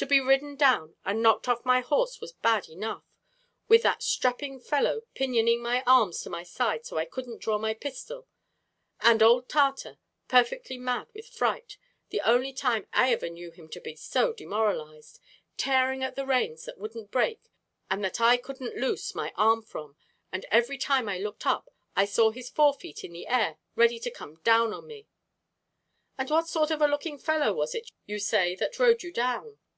"To 0.00 0.04
be 0.04 0.20
ridden 0.20 0.56
down 0.56 0.94
and 1.06 1.22
knocked 1.22 1.48
off 1.48 1.64
my 1.64 1.80
horse 1.80 2.20
was 2.20 2.32
bad 2.34 2.68
enough, 2.68 3.02
with 3.66 3.80
that 3.84 4.02
strapping 4.02 4.60
fellow 4.60 5.00
pinioning 5.14 5.62
my 5.62 5.82
arms 5.86 6.20
to 6.20 6.28
my 6.28 6.42
side 6.42 6.84
so 6.84 6.98
I 6.98 7.06
couldn't 7.06 7.40
draw 7.40 7.56
my 7.56 7.72
pistol; 7.72 8.28
and 9.00 9.22
old 9.22 9.48
Tartar, 9.48 9.96
perfectly 10.28 10.76
mad 10.76 11.08
with 11.14 11.26
fright 11.26 11.78
the 12.10 12.20
only 12.26 12.52
time 12.52 12.86
I 12.92 13.10
ever 13.10 13.30
knew 13.30 13.50
him 13.50 13.70
to 13.70 13.80
be 13.80 13.96
so 13.96 14.34
demoralized 14.34 15.18
tearing 15.56 16.02
at 16.02 16.14
the 16.14 16.26
reins 16.26 16.66
that 16.66 16.76
wouldn't 16.76 17.10
break 17.10 17.48
and 17.90 18.04
that 18.04 18.20
I 18.20 18.36
couldn't 18.36 18.76
loose 18.76 19.14
my 19.14 19.32
arm 19.34 19.62
from, 19.62 19.96
and 20.30 20.44
every 20.50 20.76
time 20.76 21.08
I 21.08 21.16
looked 21.16 21.46
up 21.46 21.70
I 21.96 22.04
saw 22.04 22.32
his 22.32 22.50
fore 22.50 22.74
feet 22.74 23.02
in 23.02 23.14
the 23.14 23.28
air 23.28 23.56
ready 23.76 23.98
to 24.00 24.10
come 24.10 24.40
down 24.44 24.74
on 24.74 24.86
me" 24.86 25.08
"And 26.18 26.28
what 26.28 26.48
sort 26.48 26.70
of 26.70 26.82
a 26.82 26.86
looking 26.86 27.18
fellow 27.18 27.54
was 27.54 27.74
it 27.74 27.88
you 28.04 28.18
say 28.18 28.54
that 28.56 28.78
rode 28.78 29.02
you 29.02 29.10
down?" 29.10 29.58